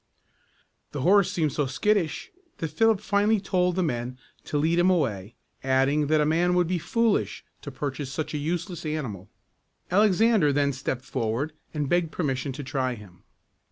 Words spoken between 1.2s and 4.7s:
seemed so skittish that Philip finally told the men to